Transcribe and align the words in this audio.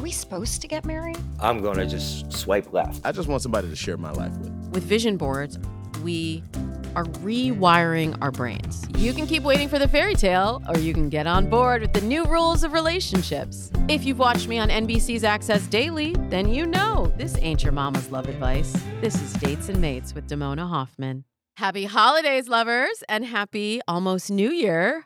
Are 0.00 0.02
we 0.02 0.12
supposed 0.12 0.62
to 0.62 0.66
get 0.66 0.86
married? 0.86 1.18
I'm 1.40 1.60
gonna 1.60 1.86
just 1.86 2.32
swipe 2.32 2.72
left. 2.72 3.02
I 3.04 3.12
just 3.12 3.28
want 3.28 3.42
somebody 3.42 3.68
to 3.68 3.76
share 3.76 3.98
my 3.98 4.10
life 4.12 4.32
with. 4.38 4.50
With 4.72 4.82
vision 4.82 5.18
boards, 5.18 5.58
we 6.02 6.42
are 6.96 7.04
rewiring 7.04 8.16
our 8.22 8.30
brains. 8.30 8.88
You 8.96 9.12
can 9.12 9.26
keep 9.26 9.42
waiting 9.42 9.68
for 9.68 9.78
the 9.78 9.86
fairy 9.86 10.14
tale, 10.14 10.62
or 10.70 10.78
you 10.78 10.94
can 10.94 11.10
get 11.10 11.26
on 11.26 11.50
board 11.50 11.82
with 11.82 11.92
the 11.92 12.00
new 12.00 12.24
rules 12.24 12.64
of 12.64 12.72
relationships. 12.72 13.70
If 13.88 14.06
you've 14.06 14.18
watched 14.18 14.48
me 14.48 14.58
on 14.58 14.70
NBC's 14.70 15.22
Access 15.22 15.66
Daily, 15.66 16.14
then 16.30 16.48
you 16.48 16.64
know 16.64 17.12
this 17.18 17.36
ain't 17.36 17.62
your 17.62 17.72
mama's 17.72 18.10
love 18.10 18.26
advice. 18.26 18.74
This 19.02 19.20
is 19.20 19.34
Dates 19.34 19.68
and 19.68 19.82
Mates 19.82 20.14
with 20.14 20.26
Damona 20.30 20.66
Hoffman. 20.66 21.24
Happy 21.58 21.84
holidays, 21.84 22.48
lovers, 22.48 23.04
and 23.06 23.26
happy 23.26 23.82
almost 23.86 24.30
New 24.30 24.50
Year. 24.50 25.04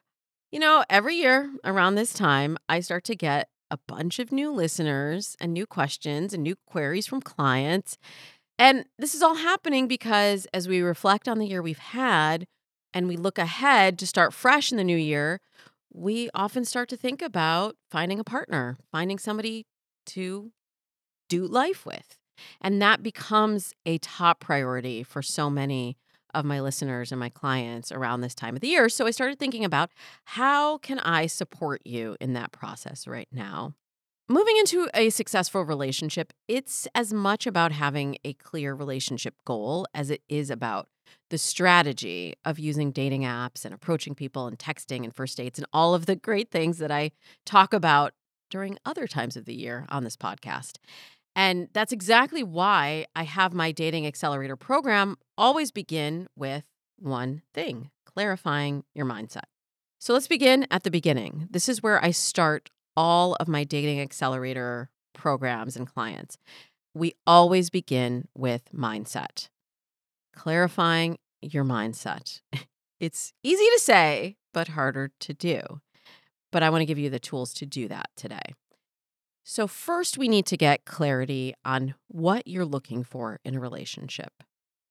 You 0.52 0.60
know, 0.60 0.84
every 0.88 1.16
year 1.16 1.50
around 1.64 1.96
this 1.96 2.12
time, 2.12 2.56
I 2.68 2.78
start 2.78 3.02
to 3.06 3.16
get 3.16 3.48
a 3.74 3.78
bunch 3.88 4.20
of 4.20 4.30
new 4.30 4.52
listeners 4.52 5.36
and 5.40 5.52
new 5.52 5.66
questions 5.66 6.32
and 6.32 6.44
new 6.44 6.54
queries 6.64 7.08
from 7.08 7.20
clients. 7.20 7.98
And 8.56 8.84
this 9.00 9.16
is 9.16 9.22
all 9.22 9.34
happening 9.34 9.88
because 9.88 10.46
as 10.54 10.68
we 10.68 10.80
reflect 10.80 11.26
on 11.26 11.40
the 11.40 11.46
year 11.46 11.60
we've 11.60 11.76
had 11.78 12.46
and 12.94 13.08
we 13.08 13.16
look 13.16 13.36
ahead 13.36 13.98
to 13.98 14.06
start 14.06 14.32
fresh 14.32 14.70
in 14.70 14.78
the 14.78 14.84
new 14.84 14.96
year, 14.96 15.40
we 15.92 16.30
often 16.34 16.64
start 16.64 16.88
to 16.90 16.96
think 16.96 17.20
about 17.20 17.74
finding 17.90 18.20
a 18.20 18.24
partner, 18.24 18.76
finding 18.92 19.18
somebody 19.18 19.66
to 20.06 20.52
do 21.28 21.44
life 21.44 21.84
with. 21.84 22.16
And 22.60 22.80
that 22.80 23.02
becomes 23.02 23.72
a 23.84 23.98
top 23.98 24.38
priority 24.38 25.02
for 25.02 25.20
so 25.20 25.50
many 25.50 25.96
of 26.34 26.44
my 26.44 26.60
listeners 26.60 27.12
and 27.12 27.18
my 27.18 27.28
clients 27.28 27.90
around 27.92 28.20
this 28.20 28.34
time 28.34 28.54
of 28.54 28.60
the 28.60 28.68
year. 28.68 28.88
So 28.88 29.06
I 29.06 29.10
started 29.10 29.38
thinking 29.38 29.64
about 29.64 29.90
how 30.24 30.78
can 30.78 30.98
I 30.98 31.26
support 31.26 31.80
you 31.84 32.16
in 32.20 32.32
that 32.34 32.52
process 32.52 33.06
right 33.06 33.28
now? 33.32 33.74
Moving 34.28 34.56
into 34.56 34.88
a 34.94 35.10
successful 35.10 35.62
relationship, 35.62 36.32
it's 36.48 36.88
as 36.94 37.12
much 37.12 37.46
about 37.46 37.72
having 37.72 38.16
a 38.24 38.32
clear 38.32 38.74
relationship 38.74 39.34
goal 39.44 39.86
as 39.92 40.10
it 40.10 40.22
is 40.28 40.50
about 40.50 40.88
the 41.28 41.36
strategy 41.36 42.34
of 42.44 42.58
using 42.58 42.90
dating 42.90 43.22
apps 43.22 43.64
and 43.64 43.74
approaching 43.74 44.14
people 44.14 44.46
and 44.46 44.58
texting 44.58 45.04
and 45.04 45.14
first 45.14 45.36
dates 45.36 45.58
and 45.58 45.66
all 45.74 45.94
of 45.94 46.06
the 46.06 46.16
great 46.16 46.50
things 46.50 46.78
that 46.78 46.90
I 46.90 47.10
talk 47.44 47.74
about 47.74 48.14
during 48.50 48.78
other 48.86 49.06
times 49.06 49.36
of 49.36 49.44
the 49.44 49.54
year 49.54 49.84
on 49.90 50.04
this 50.04 50.16
podcast. 50.16 50.78
And 51.36 51.68
that's 51.72 51.92
exactly 51.92 52.42
why 52.42 53.06
I 53.16 53.24
have 53.24 53.52
my 53.52 53.72
dating 53.72 54.06
accelerator 54.06 54.56
program 54.56 55.16
always 55.36 55.70
begin 55.70 56.28
with 56.36 56.64
one 56.98 57.42
thing 57.52 57.90
clarifying 58.06 58.84
your 58.94 59.06
mindset. 59.06 59.44
So 59.98 60.12
let's 60.12 60.28
begin 60.28 60.66
at 60.70 60.84
the 60.84 60.90
beginning. 60.90 61.48
This 61.50 61.68
is 61.68 61.82
where 61.82 62.02
I 62.04 62.10
start 62.12 62.70
all 62.96 63.34
of 63.34 63.48
my 63.48 63.64
dating 63.64 64.00
accelerator 64.00 64.90
programs 65.14 65.76
and 65.76 65.86
clients. 65.86 66.38
We 66.94 67.14
always 67.26 67.70
begin 67.70 68.28
with 68.36 68.70
mindset, 68.72 69.48
clarifying 70.34 71.18
your 71.42 71.64
mindset. 71.64 72.40
It's 73.00 73.32
easy 73.42 73.64
to 73.64 73.80
say, 73.80 74.36
but 74.54 74.68
harder 74.68 75.10
to 75.20 75.34
do. 75.34 75.60
But 76.52 76.62
I 76.62 76.70
want 76.70 76.82
to 76.82 76.86
give 76.86 76.98
you 76.98 77.10
the 77.10 77.18
tools 77.18 77.52
to 77.54 77.66
do 77.66 77.88
that 77.88 78.08
today. 78.16 78.54
So, 79.42 79.66
first, 79.66 80.16
we 80.16 80.28
need 80.28 80.46
to 80.46 80.56
get 80.56 80.86
clarity 80.86 81.54
on 81.64 81.96
what 82.08 82.46
you're 82.46 82.64
looking 82.64 83.04
for 83.04 83.40
in 83.44 83.56
a 83.56 83.60
relationship, 83.60 84.32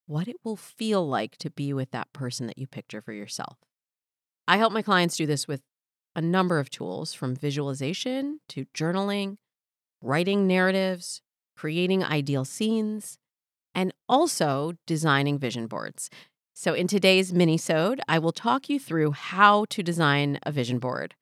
what 0.05 0.27
it 0.27 0.37
will 0.43 0.55
feel 0.55 1.07
like 1.07 1.37
to 1.37 1.49
be 1.49 1.73
with 1.73 1.91
that 1.91 2.11
person 2.13 2.47
that 2.47 2.57
you 2.57 2.67
picture 2.67 3.01
for 3.01 3.13
yourself. 3.13 3.57
I 4.47 4.57
help 4.57 4.73
my 4.73 4.81
clients 4.81 5.15
do 5.15 5.25
this 5.25 5.47
with 5.47 5.61
a 6.15 6.21
number 6.21 6.59
of 6.59 6.69
tools 6.69 7.13
from 7.13 7.35
visualization 7.35 8.39
to 8.49 8.65
journaling, 8.73 9.37
writing 10.01 10.45
narratives, 10.45 11.21
creating 11.55 12.03
ideal 12.03 12.45
scenes, 12.45 13.17
and 13.73 13.93
also 14.07 14.73
designing 14.85 15.39
vision 15.39 15.67
boards. 15.67 16.09
So, 16.53 16.73
in 16.73 16.87
today's 16.87 17.33
mini-sode, 17.33 17.99
I 18.07 18.19
will 18.19 18.31
talk 18.31 18.69
you 18.69 18.79
through 18.79 19.11
how 19.13 19.65
to 19.69 19.81
design 19.81 20.39
a 20.43 20.51
vision 20.51 20.77
board. 20.77 21.15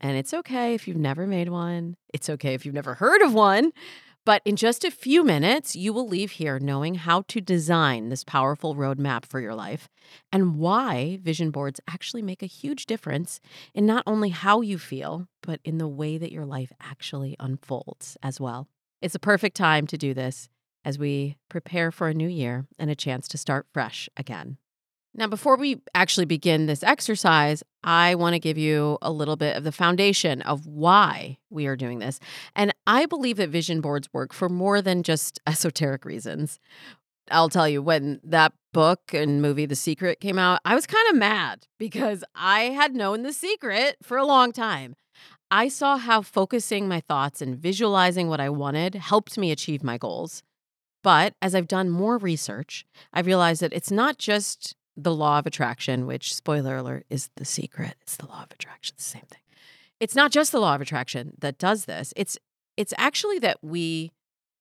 And 0.00 0.16
it's 0.16 0.34
okay 0.34 0.74
if 0.74 0.88
you've 0.88 0.96
never 0.96 1.26
made 1.26 1.48
one, 1.48 1.96
it's 2.12 2.28
okay 2.28 2.54
if 2.54 2.66
you've 2.66 2.74
never 2.74 2.94
heard 2.94 3.22
of 3.22 3.32
one. 3.32 3.70
But 4.24 4.42
in 4.44 4.54
just 4.54 4.84
a 4.84 4.90
few 4.90 5.24
minutes, 5.24 5.74
you 5.74 5.92
will 5.92 6.06
leave 6.06 6.32
here 6.32 6.60
knowing 6.60 6.94
how 6.94 7.22
to 7.22 7.40
design 7.40 8.08
this 8.08 8.22
powerful 8.22 8.76
roadmap 8.76 9.26
for 9.26 9.40
your 9.40 9.54
life 9.54 9.88
and 10.30 10.56
why 10.56 11.18
vision 11.20 11.50
boards 11.50 11.80
actually 11.88 12.22
make 12.22 12.40
a 12.42 12.46
huge 12.46 12.86
difference 12.86 13.40
in 13.74 13.84
not 13.84 14.04
only 14.06 14.28
how 14.28 14.60
you 14.60 14.78
feel, 14.78 15.26
but 15.40 15.60
in 15.64 15.78
the 15.78 15.88
way 15.88 16.18
that 16.18 16.30
your 16.30 16.46
life 16.46 16.72
actually 16.80 17.34
unfolds 17.40 18.16
as 18.22 18.40
well. 18.40 18.68
It's 19.00 19.16
a 19.16 19.20
perfect 19.20 19.56
time 19.56 19.88
to 19.88 19.98
do 19.98 20.14
this 20.14 20.48
as 20.84 21.00
we 21.00 21.36
prepare 21.48 21.90
for 21.90 22.08
a 22.08 22.14
new 22.14 22.28
year 22.28 22.66
and 22.78 22.90
a 22.90 22.94
chance 22.94 23.26
to 23.28 23.38
start 23.38 23.66
fresh 23.72 24.08
again. 24.16 24.56
Now, 25.14 25.26
before 25.26 25.56
we 25.56 25.82
actually 25.94 26.24
begin 26.24 26.66
this 26.66 26.82
exercise, 26.82 27.62
I 27.84 28.14
want 28.14 28.32
to 28.34 28.38
give 28.38 28.56
you 28.56 28.96
a 29.02 29.12
little 29.12 29.36
bit 29.36 29.56
of 29.56 29.64
the 29.64 29.72
foundation 29.72 30.40
of 30.42 30.66
why 30.66 31.38
we 31.50 31.66
are 31.66 31.76
doing 31.76 31.98
this. 31.98 32.18
And 32.56 32.72
I 32.86 33.04
believe 33.04 33.36
that 33.36 33.50
vision 33.50 33.82
boards 33.82 34.08
work 34.14 34.32
for 34.32 34.48
more 34.48 34.80
than 34.80 35.02
just 35.02 35.38
esoteric 35.46 36.04
reasons. 36.04 36.58
I'll 37.30 37.50
tell 37.50 37.68
you, 37.68 37.82
when 37.82 38.20
that 38.24 38.52
book 38.72 39.12
and 39.12 39.42
movie, 39.42 39.66
The 39.66 39.76
Secret, 39.76 40.18
came 40.18 40.38
out, 40.38 40.60
I 40.64 40.74
was 40.74 40.86
kind 40.86 41.08
of 41.10 41.16
mad 41.16 41.66
because 41.78 42.24
I 42.34 42.64
had 42.64 42.94
known 42.94 43.22
the 43.22 43.32
secret 43.32 43.96
for 44.02 44.16
a 44.16 44.26
long 44.26 44.50
time. 44.50 44.96
I 45.50 45.68
saw 45.68 45.98
how 45.98 46.22
focusing 46.22 46.88
my 46.88 47.00
thoughts 47.00 47.42
and 47.42 47.54
visualizing 47.54 48.28
what 48.28 48.40
I 48.40 48.48
wanted 48.48 48.94
helped 48.94 49.36
me 49.36 49.50
achieve 49.50 49.84
my 49.84 49.98
goals. 49.98 50.42
But 51.02 51.34
as 51.42 51.54
I've 51.54 51.68
done 51.68 51.90
more 51.90 52.16
research, 52.16 52.86
I've 53.12 53.26
realized 53.26 53.60
that 53.60 53.74
it's 53.74 53.90
not 53.90 54.16
just 54.16 54.74
the 54.96 55.14
law 55.14 55.38
of 55.38 55.46
attraction, 55.46 56.06
which, 56.06 56.34
spoiler 56.34 56.76
alert, 56.76 57.06
is 57.08 57.30
the 57.36 57.44
secret. 57.44 57.94
It's 58.02 58.16
the 58.16 58.26
law 58.26 58.42
of 58.42 58.52
attraction, 58.52 58.94
the 58.96 59.02
same 59.02 59.26
thing. 59.30 59.40
It's 60.00 60.16
not 60.16 60.32
just 60.32 60.52
the 60.52 60.60
law 60.60 60.74
of 60.74 60.80
attraction 60.80 61.34
that 61.40 61.58
does 61.58 61.84
this. 61.84 62.12
It's 62.16 62.36
it's 62.76 62.94
actually 62.98 63.38
that 63.40 63.58
we 63.62 64.10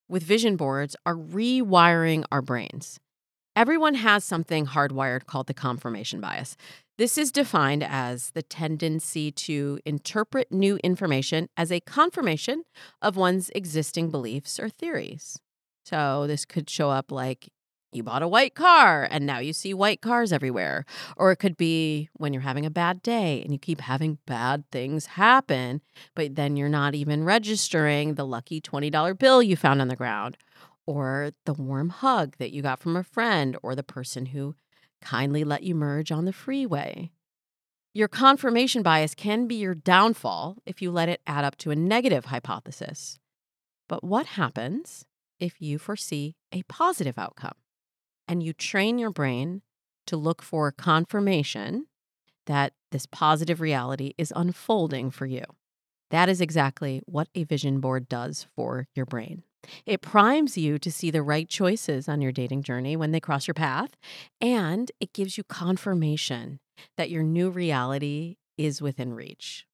with 0.08 0.24
vision 0.24 0.56
boards 0.58 0.96
are 1.06 1.16
rewiring 1.16 2.25
our 2.31 2.41
brains. 2.41 3.00
Everyone 3.56 3.96
has 3.96 4.24
something 4.24 4.68
hardwired 4.68 5.25
called 5.25 5.47
the 5.47 5.53
confirmation 5.53 6.22
bias. 6.22 6.56
This 6.97 7.18
is 7.18 7.31
defined 7.31 7.84
as 7.84 8.31
the 8.31 8.44
tendency 8.44 9.31
to 9.31 9.80
interpret 9.86 10.52
new 10.52 10.78
information 10.84 11.50
as 11.58 11.72
a 11.72 11.80
confirmation 11.80 12.64
of 13.02 13.16
one's 13.16 13.50
existing 13.56 14.12
beliefs 14.12 14.59
or 14.59 14.70
theories. 14.70 15.40
So, 15.84 16.28
this 16.28 16.46
could 16.46 16.70
show 16.70 16.91
up 16.91 17.12
like 17.12 17.50
you 17.91 18.03
bought 18.03 18.24
a 18.24 18.28
white 18.28 18.56
car 18.56 19.07
and 19.09 19.25
now 19.25 19.40
you 19.40 19.53
see 19.53 19.74
white 19.74 20.02
cars 20.02 20.31
everywhere. 20.31 20.85
Or 21.18 21.31
it 21.31 21.38
could 21.38 21.57
be 21.57 22.09
when 22.13 22.34
you're 22.34 22.41
having 22.41 22.66
a 22.66 22.69
bad 22.69 23.02
day 23.02 23.41
and 23.41 23.52
you 23.52 23.59
keep 23.59 23.81
having 23.81 24.18
bad 24.25 24.63
things 24.72 25.06
happen, 25.07 25.81
but 26.16 26.35
then 26.35 26.56
you're 26.56 26.69
not 26.69 26.96
even 26.96 27.24
registering 27.24 28.16
the 28.16 28.25
lucky 28.25 28.62
$20 28.62 29.18
bill 29.18 29.44
you 29.44 29.56
found 29.56 29.81
on 29.81 29.88
the 29.88 29.96
ground, 29.96 30.38
or 30.85 31.31
the 31.46 31.53
warm 31.53 31.90
hug 31.90 32.38
that 32.38 32.52
you 32.52 32.62
got 32.62 32.79
from 32.79 32.96
a 32.96 33.03
friend, 33.03 33.57
or 33.62 33.75
the 33.75 33.84
person 33.84 34.28
who 34.28 34.56
kindly 35.02 35.44
let 35.44 35.63
you 35.63 35.75
merge 35.75 36.12
on 36.12 36.25
the 36.25 36.34
freeway. 36.34 37.12
Your 37.94 38.08
confirmation 38.08 38.84
bias 38.84 39.13
can 39.13 39.47
be 39.47 39.56
your 39.56 39.75
downfall 39.75 40.58
if 40.66 40.81
you 40.81 40.91
let 40.91 41.09
it 41.09 41.22
add 41.28 41.44
up 41.44 41.58
to 41.58 41.72
a 41.72 41.75
negative 41.75 42.25
hypothesis. 42.25 43.19
But 43.90 44.02
what 44.02 44.25
happens 44.25 45.06
if 45.40 45.62
you 45.62 45.78
foresee 45.78 46.35
a 46.53 46.63
positive 46.63 47.18
outcome? 47.18 47.60
And 48.31 48.42
you 48.42 48.53
train 48.53 48.97
your 48.97 49.12
brain 49.12 49.62
to 50.08 50.16
look 50.16 50.42
for 50.42 50.72
confirmation 50.72 51.88
that 52.46 52.72
this 52.94 53.06
positive 53.06 53.59
reality 53.59 54.14
is 54.18 54.31
unfolding 54.34 55.12
for 55.12 55.25
you. 55.25 55.44
That 56.12 56.30
is 56.30 56.40
exactly 56.40 57.02
what 57.06 57.28
a 57.36 57.44
vision 57.44 57.81
board 57.81 58.08
does 58.08 58.47
for 58.55 58.88
your 58.96 59.05
brain. 59.05 59.44
It 59.85 60.02
primes 60.02 60.58
you 60.58 60.79
to 60.79 60.90
see 60.90 61.11
the 61.11 61.22
right 61.22 61.50
choices 61.50 62.08
on 62.08 62.22
your 62.22 62.32
dating 62.32 62.64
journey 62.64 62.96
when 62.96 63.11
they 63.11 63.20
cross 63.20 63.47
your 63.47 63.53
path, 63.53 63.97
and 64.40 64.90
it 65.02 65.11
gives 65.11 65.38
you 65.38 65.44
confirmation 65.44 66.61
that 66.96 67.09
your 67.09 67.23
new 67.23 67.50
reality 67.50 68.38
is 68.58 68.82
within 68.82 69.14
reach 69.14 69.67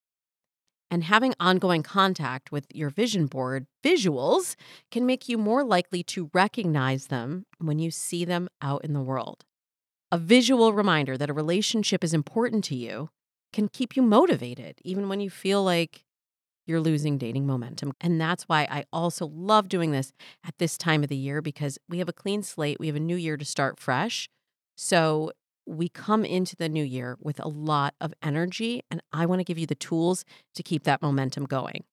and 0.90 1.04
having 1.04 1.34
ongoing 1.40 1.84
contact 1.84 2.52
with 2.52 2.66
your 2.74 2.90
vision 2.90 3.28
board 3.28 3.68
visuals 3.84 4.56
can 4.92 5.06
make 5.06 5.28
you 5.28 5.38
more 5.38 5.64
likely 5.64 6.04
to 6.04 6.30
recognize 6.34 7.08
them 7.08 7.46
when 7.60 7.80
you 7.80 7.92
see 7.92 8.26
them 8.26 8.48
out 8.62 8.84
in 8.84 8.94
the 8.94 9.02
world. 9.02 9.46
A 10.12 10.18
visual 10.18 10.74
reminder 10.74 11.18
that 11.18 11.30
a 11.30 11.34
relationship 11.34 12.04
is 12.04 12.14
important 12.14 12.64
to 12.66 12.76
you 12.76 13.10
can 13.54 13.68
keep 13.68 13.96
you 13.96 14.02
motivated, 14.02 14.80
even 14.84 15.10
when 15.10 15.20
you 15.20 15.30
feel 15.30 15.64
like 15.64 16.06
you're 16.66 16.82
losing 16.82 17.18
dating 17.18 17.48
momentum. 17.48 17.94
And 18.02 18.20
that's 18.20 18.44
why 18.44 18.68
I 18.70 18.84
also 18.92 19.26
love 19.26 19.70
doing 19.70 19.92
this 19.92 20.12
at 20.46 20.58
this 20.60 20.78
time 20.78 21.02
of 21.02 21.10
the 21.10 21.16
year 21.16 21.42
because 21.42 21.78
we 21.90 22.00
have 22.00 22.10
a 22.10 22.14
clean 22.14 22.44
slate, 22.44 22.80
we 22.80 22.88
have 22.88 22.96
a 22.96 23.02
new 23.02 23.16
year 23.16 23.38
to 23.38 23.46
start 23.46 23.80
fresh. 23.80 24.30
So 24.76 25.32
we 25.68 25.90
come 25.90 26.24
into 26.24 26.56
the 26.56 26.70
new 26.70 26.84
year 26.84 27.18
with 27.20 27.40
a 27.44 27.48
lot 27.48 27.94
of 28.00 28.14
energy, 28.24 28.82
and 28.90 29.02
I 29.12 29.26
want 29.26 29.40
to 29.40 29.44
give 29.44 29.58
you 29.58 29.68
the 29.68 29.76
tools 29.76 30.24
to 30.56 30.64
keep 30.64 30.84
that 30.84 31.02
momentum 31.02 31.46
going. 31.46 31.84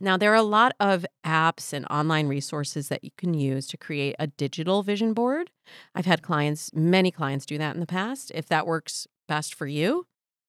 Now, 0.00 0.16
there 0.16 0.32
are 0.32 0.36
a 0.36 0.42
lot 0.42 0.74
of 0.80 1.06
apps 1.24 1.72
and 1.72 1.86
online 1.88 2.26
resources 2.26 2.88
that 2.88 3.04
you 3.04 3.10
can 3.16 3.34
use 3.34 3.68
to 3.68 3.76
create 3.76 4.16
a 4.18 4.26
digital 4.26 4.82
vision 4.82 5.14
board. 5.14 5.52
I've 5.94 6.06
had 6.06 6.22
clients, 6.22 6.72
many 6.74 7.12
clients, 7.12 7.46
do 7.46 7.56
that 7.58 7.74
in 7.74 7.80
the 7.80 7.86
past. 7.86 8.32
If 8.34 8.48
that 8.48 8.66
works 8.66 9.06
best 9.28 9.54
for 9.54 9.68
you, 9.68 10.06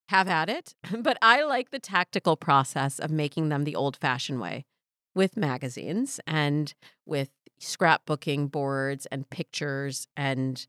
have 0.09 0.27
at 0.27 0.49
it. 0.49 0.73
But 0.97 1.19
I 1.21 1.43
like 1.43 1.69
the 1.69 1.79
tactical 1.79 2.35
process 2.35 2.97
of 2.97 3.11
making 3.11 3.49
them 3.49 3.63
the 3.63 3.75
old 3.75 3.95
fashioned 3.95 4.41
way 4.41 4.65
with 5.13 5.37
magazines 5.37 6.19
and 6.25 6.73
with 7.05 7.29
scrapbooking 7.61 8.49
boards 8.51 9.05
and 9.07 9.29
pictures 9.29 10.07
and 10.17 10.65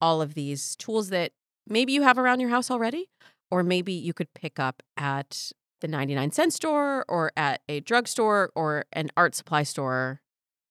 all 0.00 0.22
of 0.22 0.34
these 0.34 0.76
tools 0.76 1.10
that 1.10 1.32
maybe 1.66 1.92
you 1.92 2.02
have 2.02 2.18
around 2.18 2.40
your 2.40 2.50
house 2.50 2.70
already, 2.70 3.08
or 3.50 3.62
maybe 3.62 3.92
you 3.92 4.12
could 4.12 4.32
pick 4.34 4.58
up 4.58 4.82
at 4.96 5.52
the 5.80 5.88
99 5.88 6.32
cent 6.32 6.52
store 6.52 7.04
or 7.08 7.32
at 7.36 7.60
a 7.68 7.80
drugstore 7.80 8.50
or 8.54 8.84
an 8.92 9.10
art 9.16 9.34
supply 9.34 9.62
store 9.62 10.20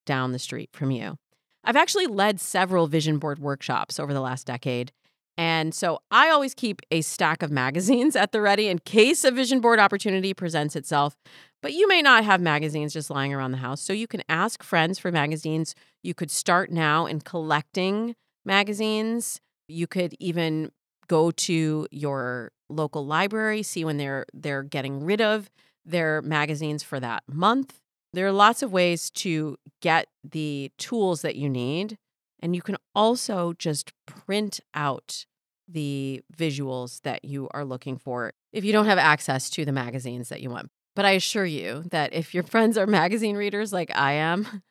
down 0.06 0.32
the 0.32 0.38
street 0.38 0.70
from 0.72 0.90
you. 0.90 1.16
I've 1.64 1.76
actually 1.76 2.06
led 2.06 2.40
several 2.40 2.86
vision 2.86 3.18
board 3.18 3.38
workshops 3.38 3.98
over 3.98 4.14
the 4.14 4.20
last 4.20 4.46
decade. 4.46 4.92
And 5.36 5.74
so 5.74 6.00
I 6.10 6.30
always 6.30 6.54
keep 6.54 6.82
a 6.90 7.00
stack 7.00 7.42
of 7.42 7.50
magazines 7.64 8.16
at 8.16 8.32
the 8.32 8.40
ready 8.40 8.68
in 8.68 8.80
case 8.80 9.24
a 9.24 9.30
vision 9.30 9.60
board 9.60 9.78
opportunity 9.78 10.34
presents 10.34 10.76
itself. 10.76 11.16
But 11.62 11.72
you 11.72 11.88
may 11.88 12.02
not 12.02 12.24
have 12.24 12.40
magazines 12.40 12.92
just 12.92 13.10
lying 13.10 13.34
around 13.34 13.52
the 13.52 13.58
house. 13.58 13.80
So 13.80 13.92
you 13.92 14.06
can 14.06 14.22
ask 14.28 14.62
friends 14.62 14.98
for 14.98 15.10
magazines. 15.10 15.74
You 16.02 16.14
could 16.14 16.30
start 16.30 16.70
now 16.70 17.06
in 17.06 17.20
collecting 17.20 18.14
magazines. 18.44 19.40
You 19.68 19.86
could 19.86 20.14
even 20.18 20.70
go 21.08 21.30
to 21.30 21.86
your 21.90 22.52
local 22.68 23.04
library, 23.04 23.62
see 23.62 23.84
when 23.84 23.96
they're 23.96 24.26
they're 24.32 24.62
getting 24.62 25.04
rid 25.04 25.20
of 25.20 25.50
their 25.84 26.22
magazines 26.22 26.82
for 26.82 27.00
that 27.00 27.22
month. 27.28 27.80
There 28.12 28.26
are 28.26 28.32
lots 28.32 28.62
of 28.62 28.72
ways 28.72 29.10
to 29.10 29.56
get 29.82 30.08
the 30.22 30.70
tools 30.78 31.22
that 31.22 31.36
you 31.36 31.48
need, 31.48 31.98
and 32.40 32.54
you 32.54 32.62
can 32.62 32.76
also 32.94 33.52
just 33.54 33.92
print 34.06 34.60
out 34.74 35.24
the 35.66 36.22
visuals 36.34 37.02
that 37.02 37.24
you 37.24 37.48
are 37.52 37.64
looking 37.64 37.98
for 37.98 38.32
if 38.52 38.64
you 38.64 38.72
don't 38.72 38.86
have 38.86 38.98
access 38.98 39.50
to 39.50 39.64
the 39.64 39.72
magazines 39.72 40.30
that 40.30 40.40
you 40.40 40.48
want. 40.48 40.70
But 40.96 41.04
I 41.04 41.10
assure 41.10 41.44
you 41.44 41.84
that 41.90 42.12
if 42.14 42.34
your 42.34 42.42
friends 42.44 42.78
are 42.78 42.86
magazine 42.86 43.36
readers 43.36 43.72
like 43.72 43.94
I 43.94 44.12
am, 44.12 44.62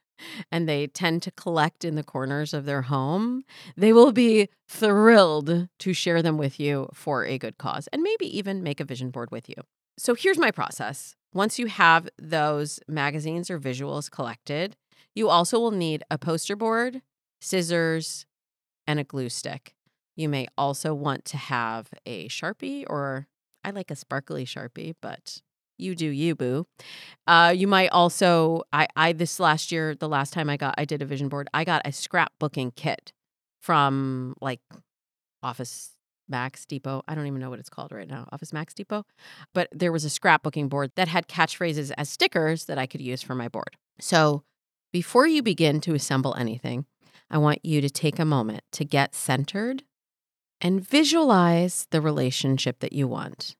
and 0.51 0.67
they 0.67 0.87
tend 0.87 1.21
to 1.23 1.31
collect 1.31 1.85
in 1.85 1.95
the 1.95 2.03
corners 2.03 2.53
of 2.53 2.65
their 2.65 2.83
home, 2.83 3.43
they 3.75 3.93
will 3.93 4.11
be 4.11 4.49
thrilled 4.67 5.67
to 5.79 5.93
share 5.93 6.21
them 6.21 6.37
with 6.37 6.59
you 6.59 6.89
for 6.93 7.25
a 7.25 7.37
good 7.37 7.57
cause 7.57 7.87
and 7.87 8.01
maybe 8.01 8.25
even 8.37 8.63
make 8.63 8.79
a 8.79 8.85
vision 8.85 9.09
board 9.09 9.31
with 9.31 9.49
you. 9.49 9.55
So 9.97 10.13
here's 10.13 10.37
my 10.37 10.51
process. 10.51 11.15
Once 11.33 11.59
you 11.59 11.67
have 11.67 12.07
those 12.17 12.79
magazines 12.87 13.49
or 13.49 13.59
visuals 13.59 14.09
collected, 14.09 14.75
you 15.15 15.29
also 15.29 15.59
will 15.59 15.71
need 15.71 16.03
a 16.11 16.17
poster 16.17 16.55
board, 16.55 17.01
scissors, 17.41 18.25
and 18.85 18.99
a 18.99 19.03
glue 19.03 19.29
stick. 19.29 19.73
You 20.15 20.29
may 20.29 20.47
also 20.57 20.93
want 20.93 21.25
to 21.25 21.37
have 21.37 21.89
a 22.05 22.27
Sharpie, 22.27 22.85
or 22.87 23.27
I 23.63 23.71
like 23.71 23.91
a 23.91 23.95
sparkly 23.95 24.45
Sharpie, 24.45 24.95
but 25.01 25.41
you 25.77 25.95
do 25.95 26.07
you 26.07 26.35
boo. 26.35 26.65
Uh, 27.25 27.53
you 27.55 27.67
might 27.67 27.89
also 27.89 28.63
I, 28.71 28.87
I 28.95 29.13
this 29.13 29.39
last 29.39 29.71
year 29.71 29.95
the 29.95 30.09
last 30.09 30.33
time 30.33 30.49
i 30.49 30.57
got 30.57 30.75
i 30.77 30.85
did 30.85 31.01
a 31.01 31.05
vision 31.05 31.29
board 31.29 31.47
i 31.53 31.63
got 31.63 31.85
a 31.85 31.89
scrapbooking 31.89 32.75
kit 32.75 33.13
from 33.61 34.35
like 34.41 34.61
office 35.43 35.91
max 36.29 36.65
depot. 36.65 37.03
I 37.07 37.15
don't 37.15 37.27
even 37.27 37.39
know 37.39 37.49
what 37.49 37.59
it's 37.59 37.69
called 37.69 37.91
right 37.91 38.07
now 38.07 38.27
office 38.31 38.51
max 38.51 38.73
depot. 38.73 39.05
But 39.53 39.69
there 39.71 39.91
was 39.91 40.03
a 40.03 40.09
scrapbooking 40.09 40.69
board 40.69 40.91
that 40.95 41.07
had 41.07 41.27
catchphrases 41.27 41.91
as 41.97 42.09
stickers 42.09 42.65
that 42.65 42.77
i 42.77 42.85
could 42.85 43.01
use 43.01 43.21
for 43.21 43.35
my 43.35 43.47
board. 43.47 43.77
So 43.99 44.43
before 44.91 45.27
you 45.27 45.41
begin 45.43 45.81
to 45.81 45.93
assemble 45.93 46.35
anything 46.35 46.85
i 47.29 47.37
want 47.37 47.63
you 47.63 47.81
to 47.81 47.89
take 47.89 48.19
a 48.19 48.25
moment 48.25 48.63
to 48.71 48.85
get 48.85 49.13
centered 49.13 49.83
and 50.61 50.85
visualize 50.85 51.87
the 51.91 52.01
relationship 52.01 52.79
that 52.79 52.93
you 52.93 53.07
want 53.07 53.55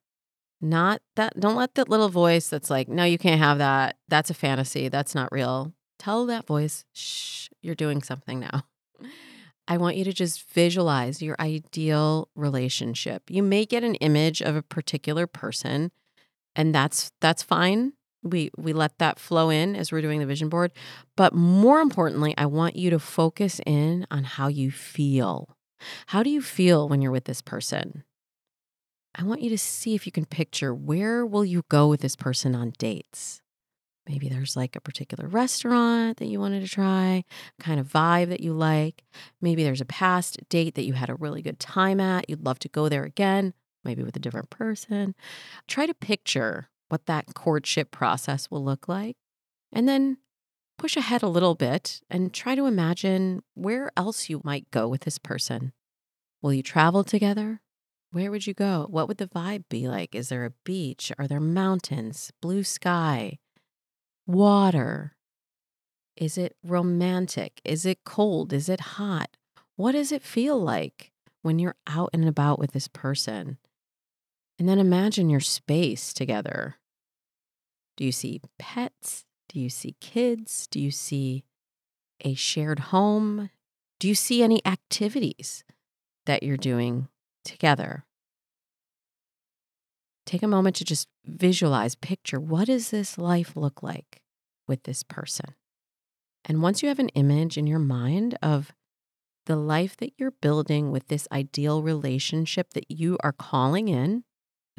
not 0.60 1.00
that, 1.16 1.38
don't 1.38 1.56
let 1.56 1.74
that 1.74 1.88
little 1.88 2.08
voice 2.08 2.48
that's 2.48 2.70
like, 2.70 2.88
no, 2.88 3.04
you 3.04 3.18
can't 3.18 3.40
have 3.40 3.58
that. 3.58 3.96
That's 4.08 4.30
a 4.30 4.34
fantasy. 4.34 4.88
That's 4.88 5.14
not 5.14 5.32
real. 5.32 5.72
Tell 5.98 6.26
that 6.26 6.46
voice, 6.46 6.84
shh, 6.92 7.48
you're 7.62 7.74
doing 7.74 8.02
something 8.02 8.40
now. 8.40 8.64
I 9.68 9.76
want 9.76 9.96
you 9.96 10.04
to 10.04 10.12
just 10.14 10.50
visualize 10.50 11.20
your 11.20 11.36
ideal 11.38 12.28
relationship. 12.34 13.24
You 13.28 13.42
may 13.42 13.66
get 13.66 13.84
an 13.84 13.96
image 13.96 14.40
of 14.40 14.56
a 14.56 14.62
particular 14.62 15.26
person, 15.26 15.92
and 16.56 16.74
that's 16.74 17.12
that's 17.20 17.42
fine. 17.42 17.92
We 18.22 18.50
we 18.56 18.72
let 18.72 18.98
that 18.98 19.18
flow 19.18 19.50
in 19.50 19.76
as 19.76 19.92
we're 19.92 20.00
doing 20.00 20.20
the 20.20 20.26
vision 20.26 20.48
board. 20.48 20.72
But 21.16 21.34
more 21.34 21.80
importantly, 21.80 22.34
I 22.38 22.46
want 22.46 22.76
you 22.76 22.88
to 22.90 22.98
focus 22.98 23.60
in 23.66 24.06
on 24.10 24.24
how 24.24 24.48
you 24.48 24.70
feel. 24.70 25.56
How 26.06 26.22
do 26.22 26.30
you 26.30 26.40
feel 26.40 26.88
when 26.88 27.02
you're 27.02 27.12
with 27.12 27.24
this 27.24 27.42
person? 27.42 28.04
I 29.18 29.24
want 29.24 29.42
you 29.42 29.50
to 29.50 29.58
see 29.58 29.96
if 29.96 30.06
you 30.06 30.12
can 30.12 30.26
picture 30.26 30.72
where 30.72 31.26
will 31.26 31.44
you 31.44 31.64
go 31.68 31.88
with 31.88 32.00
this 32.00 32.14
person 32.14 32.54
on 32.54 32.72
dates. 32.78 33.42
Maybe 34.08 34.28
there's 34.28 34.56
like 34.56 34.76
a 34.76 34.80
particular 34.80 35.26
restaurant 35.26 36.18
that 36.18 36.28
you 36.28 36.38
wanted 36.38 36.60
to 36.60 36.68
try, 36.68 37.24
kind 37.58 37.80
of 37.80 37.88
vibe 37.88 38.28
that 38.28 38.40
you 38.40 38.52
like. 38.52 39.02
Maybe 39.40 39.64
there's 39.64 39.80
a 39.80 39.86
past 39.86 40.38
date 40.48 40.76
that 40.76 40.84
you 40.84 40.92
had 40.92 41.10
a 41.10 41.16
really 41.16 41.42
good 41.42 41.58
time 41.58 41.98
at. 41.98 42.30
You'd 42.30 42.44
love 42.44 42.60
to 42.60 42.68
go 42.68 42.88
there 42.88 43.02
again, 43.02 43.54
maybe 43.84 44.04
with 44.04 44.14
a 44.14 44.20
different 44.20 44.50
person. 44.50 45.16
Try 45.66 45.86
to 45.86 45.94
picture 45.94 46.68
what 46.88 47.06
that 47.06 47.34
courtship 47.34 47.90
process 47.90 48.52
will 48.52 48.64
look 48.64 48.86
like. 48.86 49.16
And 49.72 49.88
then 49.88 50.18
push 50.78 50.96
ahead 50.96 51.24
a 51.24 51.28
little 51.28 51.56
bit 51.56 52.00
and 52.08 52.32
try 52.32 52.54
to 52.54 52.66
imagine 52.66 53.42
where 53.54 53.90
else 53.96 54.30
you 54.30 54.40
might 54.44 54.70
go 54.70 54.86
with 54.86 55.00
this 55.00 55.18
person. 55.18 55.72
Will 56.40 56.52
you 56.52 56.62
travel 56.62 57.02
together? 57.02 57.60
Where 58.10 58.30
would 58.30 58.46
you 58.46 58.54
go? 58.54 58.86
What 58.88 59.06
would 59.06 59.18
the 59.18 59.26
vibe 59.26 59.64
be 59.68 59.86
like? 59.86 60.14
Is 60.14 60.30
there 60.30 60.46
a 60.46 60.54
beach? 60.64 61.12
Are 61.18 61.26
there 61.26 61.40
mountains? 61.40 62.32
Blue 62.40 62.64
sky? 62.64 63.38
Water? 64.26 65.14
Is 66.16 66.38
it 66.38 66.56
romantic? 66.64 67.60
Is 67.64 67.84
it 67.84 68.04
cold? 68.04 68.52
Is 68.52 68.68
it 68.68 68.80
hot? 68.80 69.36
What 69.76 69.92
does 69.92 70.10
it 70.10 70.22
feel 70.22 70.58
like 70.60 71.12
when 71.42 71.58
you're 71.58 71.76
out 71.86 72.10
and 72.12 72.26
about 72.26 72.58
with 72.58 72.72
this 72.72 72.88
person? 72.88 73.58
And 74.58 74.68
then 74.68 74.78
imagine 74.78 75.28
your 75.28 75.40
space 75.40 76.12
together. 76.12 76.76
Do 77.96 78.04
you 78.04 78.12
see 78.12 78.40
pets? 78.58 79.26
Do 79.48 79.60
you 79.60 79.68
see 79.68 79.96
kids? 80.00 80.66
Do 80.66 80.80
you 80.80 80.90
see 80.90 81.44
a 82.24 82.34
shared 82.34 82.78
home? 82.78 83.50
Do 84.00 84.08
you 84.08 84.14
see 84.14 84.42
any 84.42 84.64
activities 84.66 85.62
that 86.26 86.42
you're 86.42 86.56
doing 86.56 87.08
together. 87.48 88.04
Take 90.26 90.42
a 90.42 90.48
moment 90.48 90.76
to 90.76 90.84
just 90.84 91.08
visualize, 91.24 91.94
picture 91.94 92.38
what 92.38 92.66
does 92.66 92.90
this 92.90 93.16
life 93.16 93.56
look 93.56 93.82
like 93.82 94.20
with 94.66 94.82
this 94.82 95.02
person? 95.02 95.54
And 96.44 96.62
once 96.62 96.82
you 96.82 96.88
have 96.88 96.98
an 96.98 97.08
image 97.10 97.56
in 97.56 97.66
your 97.66 97.78
mind 97.78 98.36
of 98.42 98.72
the 99.46 99.56
life 99.56 99.96
that 99.96 100.12
you're 100.18 100.30
building 100.42 100.92
with 100.92 101.08
this 101.08 101.26
ideal 101.32 101.82
relationship 101.82 102.74
that 102.74 102.90
you 102.90 103.16
are 103.22 103.32
calling 103.32 103.88
in, 103.88 104.24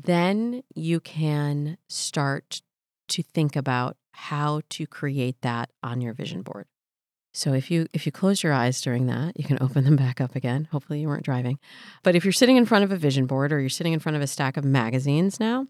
then 0.02 0.62
you 0.76 1.00
can 1.00 1.78
start 1.90 2.62
to 3.08 3.24
think 3.24 3.56
about 3.56 3.98
how 4.12 4.62
to 4.70 4.86
create 4.86 5.42
that 5.42 5.72
on 5.82 6.02
your 6.02 6.14
vision 6.14 6.44
board. 6.44 6.68
So 7.34 7.54
if 7.54 7.70
you 7.70 7.88
if 7.94 8.06
you 8.06 8.12
close 8.12 8.42
your 8.44 8.54
eyes 8.54 8.82
during 8.82 9.06
that, 9.08 9.40
you 9.40 9.46
can 9.46 9.58
open 9.62 9.84
them 9.84 9.96
back 9.96 10.20
up 10.20 10.36
again. 10.36 10.68
Hopefully 10.72 11.02
you 11.02 11.08
weren't 11.08 11.26
driving. 11.26 11.60
But 12.04 12.16
if 12.16 12.26
you're 12.26 12.32
sitting 12.32 12.58
in 12.58 12.66
front 12.66 12.84
of 12.84 12.92
a 12.92 12.98
vision 12.98 13.26
board 13.26 13.52
or 13.52 13.60
you're 13.60 13.70
sitting 13.70 13.94
in 13.94 14.00
front 14.00 14.16
of 14.16 14.22
a 14.22 14.28
stack 14.28 14.58
of 14.58 14.66
magazines 14.66 15.40
now, 15.40 15.68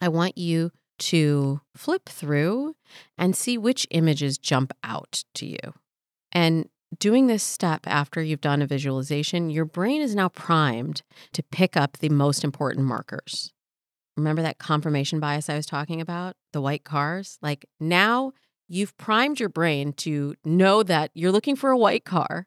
I 0.00 0.08
want 0.08 0.36
you 0.36 0.72
to 0.98 1.60
flip 1.74 2.08
through 2.08 2.74
and 3.18 3.36
see 3.36 3.58
which 3.58 3.86
images 3.90 4.38
jump 4.38 4.72
out 4.82 5.24
to 5.34 5.46
you. 5.46 5.74
And 6.32 6.68
doing 6.98 7.26
this 7.26 7.42
step 7.42 7.86
after 7.86 8.22
you've 8.22 8.40
done 8.40 8.62
a 8.62 8.66
visualization, 8.66 9.50
your 9.50 9.64
brain 9.64 10.00
is 10.00 10.14
now 10.14 10.28
primed 10.28 11.02
to 11.32 11.42
pick 11.42 11.76
up 11.76 11.98
the 11.98 12.08
most 12.08 12.44
important 12.44 12.86
markers. 12.86 13.52
Remember 14.16 14.42
that 14.42 14.58
confirmation 14.58 15.20
bias 15.20 15.50
I 15.50 15.56
was 15.56 15.66
talking 15.66 16.00
about? 16.00 16.36
The 16.52 16.62
white 16.62 16.84
cars? 16.84 17.38
Like 17.42 17.66
now 17.78 18.32
you've 18.68 18.96
primed 18.96 19.40
your 19.40 19.48
brain 19.48 19.92
to 19.92 20.34
know 20.44 20.82
that 20.82 21.10
you're 21.14 21.32
looking 21.32 21.56
for 21.56 21.70
a 21.70 21.78
white 21.78 22.04
car 22.04 22.46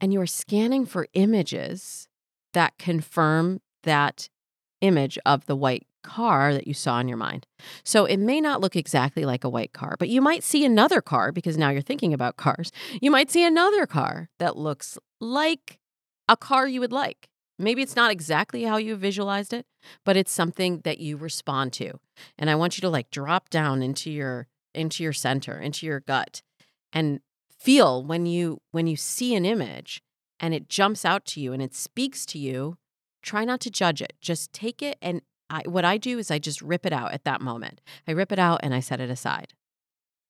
and 0.00 0.12
you 0.12 0.20
are 0.20 0.26
scanning 0.26 0.86
for 0.86 1.06
images 1.12 2.08
that 2.52 2.78
confirm 2.78 3.60
that 3.82 4.28
image 4.80 5.18
of 5.26 5.46
the 5.46 5.56
white 5.56 5.86
car 6.02 6.54
that 6.54 6.66
you 6.66 6.74
saw 6.74 6.98
in 6.98 7.08
your 7.08 7.18
mind. 7.18 7.46
So 7.84 8.04
it 8.06 8.16
may 8.16 8.40
not 8.40 8.60
look 8.60 8.76
exactly 8.76 9.24
like 9.24 9.44
a 9.44 9.50
white 9.50 9.72
car, 9.72 9.96
but 9.98 10.08
you 10.08 10.20
might 10.20 10.42
see 10.42 10.64
another 10.64 11.02
car 11.02 11.32
because 11.32 11.58
now 11.58 11.70
you're 11.70 11.82
thinking 11.82 12.14
about 12.14 12.36
cars. 12.36 12.72
You 13.00 13.10
might 13.10 13.30
see 13.30 13.44
another 13.44 13.86
car 13.86 14.30
that 14.38 14.56
looks 14.56 14.98
like 15.20 15.78
a 16.28 16.36
car 16.36 16.66
you 16.66 16.80
would 16.80 16.92
like. 16.92 17.28
Maybe 17.58 17.82
it's 17.82 17.96
not 17.96 18.10
exactly 18.10 18.62
how 18.62 18.78
you 18.78 18.96
visualized 18.96 19.52
it, 19.52 19.66
but 20.06 20.16
it's 20.16 20.32
something 20.32 20.80
that 20.84 20.98
you 20.98 21.18
respond 21.18 21.74
to. 21.74 22.00
And 22.38 22.48
I 22.48 22.54
want 22.54 22.78
you 22.78 22.80
to 22.82 22.88
like 22.88 23.10
drop 23.10 23.50
down 23.50 23.82
into 23.82 24.10
your 24.10 24.48
into 24.74 25.02
your 25.02 25.12
center, 25.12 25.58
into 25.58 25.86
your 25.86 26.00
gut 26.00 26.42
and 26.92 27.20
feel 27.58 28.04
when 28.04 28.26
you 28.26 28.60
when 28.70 28.86
you 28.86 28.96
see 28.96 29.34
an 29.34 29.44
image 29.44 30.02
and 30.38 30.54
it 30.54 30.68
jumps 30.68 31.04
out 31.04 31.24
to 31.26 31.40
you 31.40 31.52
and 31.52 31.62
it 31.62 31.74
speaks 31.74 32.24
to 32.26 32.38
you, 32.38 32.78
try 33.22 33.44
not 33.44 33.60
to 33.60 33.70
judge 33.70 34.00
it. 34.00 34.14
Just 34.20 34.52
take 34.52 34.82
it 34.82 34.96
and 35.02 35.22
I, 35.50 35.62
what 35.66 35.84
I 35.84 35.98
do 35.98 36.18
is 36.18 36.30
I 36.30 36.38
just 36.38 36.62
rip 36.62 36.86
it 36.86 36.92
out 36.92 37.12
at 37.12 37.24
that 37.24 37.40
moment. 37.40 37.80
I 38.06 38.12
rip 38.12 38.30
it 38.30 38.38
out 38.38 38.60
and 38.62 38.72
I 38.72 38.80
set 38.80 39.00
it 39.00 39.10
aside. 39.10 39.52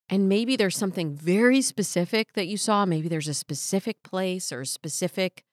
And 0.08 0.28
maybe 0.28 0.56
there's 0.56 0.76
something 0.76 1.14
very 1.14 1.62
specific 1.62 2.32
that 2.32 2.48
you 2.48 2.56
saw. 2.56 2.84
Maybe 2.84 3.06
there's 3.06 3.28
a 3.28 3.34
specific 3.34 4.02
place 4.02 4.50
or 4.50 4.62
a 4.62 4.66
specific 4.66 5.44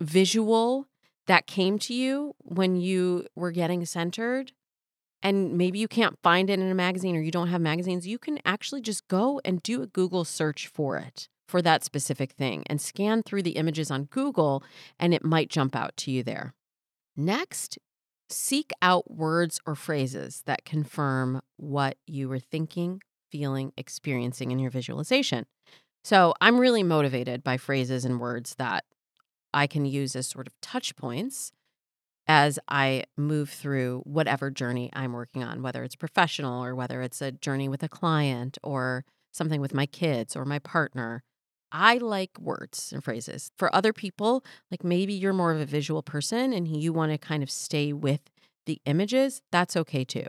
visual 0.00 0.86
that 1.26 1.46
came 1.46 1.78
to 1.80 1.94
you 1.94 2.34
when 2.38 2.76
you 2.76 3.26
were 3.34 3.50
getting 3.50 3.84
centered. 3.84 4.52
And 5.22 5.58
maybe 5.58 5.78
you 5.78 5.88
can't 5.88 6.18
find 6.22 6.48
it 6.48 6.60
in 6.60 6.70
a 6.70 6.74
magazine 6.74 7.16
or 7.16 7.20
you 7.20 7.30
don't 7.30 7.48
have 7.48 7.60
magazines. 7.60 8.06
You 8.06 8.18
can 8.18 8.38
actually 8.44 8.80
just 8.80 9.08
go 9.08 9.40
and 9.44 9.62
do 9.62 9.82
a 9.82 9.86
Google 9.86 10.24
search 10.24 10.68
for 10.68 10.96
it, 10.98 11.28
for 11.48 11.60
that 11.62 11.84
specific 11.84 12.32
thing, 12.32 12.62
and 12.66 12.80
scan 12.80 13.22
through 13.22 13.42
the 13.42 13.52
images 13.52 13.90
on 13.90 14.04
Google, 14.04 14.62
and 14.98 15.12
it 15.12 15.24
might 15.24 15.50
jump 15.50 15.74
out 15.74 15.96
to 15.98 16.10
you 16.10 16.22
there. 16.22 16.54
Next, 17.16 17.78
seek 18.30 18.70
out 18.80 19.10
words 19.10 19.60
or 19.66 19.74
phrases 19.74 20.42
that 20.46 20.64
confirm 20.64 21.40
what 21.56 21.96
you 22.06 22.28
were 22.28 22.38
thinking 22.38 23.00
feeling, 23.30 23.72
experiencing 23.76 24.50
in 24.50 24.58
your 24.58 24.70
visualization. 24.70 25.46
So 26.04 26.34
I'm 26.40 26.58
really 26.58 26.82
motivated 26.82 27.44
by 27.44 27.56
phrases 27.56 28.04
and 28.04 28.20
words 28.20 28.54
that 28.56 28.84
I 29.52 29.66
can 29.66 29.84
use 29.84 30.14
as 30.16 30.26
sort 30.26 30.46
of 30.46 30.58
touch 30.60 30.96
points 30.96 31.52
as 32.28 32.58
I 32.68 33.04
move 33.16 33.50
through 33.50 34.02
whatever 34.04 34.50
journey 34.50 34.90
I'm 34.92 35.14
working 35.14 35.42
on, 35.42 35.62
whether 35.62 35.82
it's 35.82 35.96
professional 35.96 36.62
or 36.62 36.74
whether 36.74 37.02
it's 37.02 37.22
a 37.22 37.32
journey 37.32 37.68
with 37.68 37.82
a 37.82 37.88
client 37.88 38.58
or 38.62 39.04
something 39.32 39.60
with 39.60 39.74
my 39.74 39.86
kids 39.86 40.36
or 40.36 40.44
my 40.44 40.58
partner. 40.58 41.22
I 41.72 41.98
like 41.98 42.38
words 42.38 42.92
and 42.92 43.02
phrases. 43.02 43.50
For 43.56 43.74
other 43.74 43.92
people, 43.92 44.44
like 44.70 44.84
maybe 44.84 45.12
you're 45.14 45.32
more 45.32 45.52
of 45.52 45.60
a 45.60 45.66
visual 45.66 46.02
person 46.02 46.52
and 46.52 46.68
you 46.68 46.92
want 46.92 47.12
to 47.12 47.18
kind 47.18 47.42
of 47.42 47.50
stay 47.50 47.92
with 47.92 48.20
the 48.66 48.80
images, 48.84 49.40
that's 49.50 49.76
okay 49.76 50.04
too. 50.04 50.26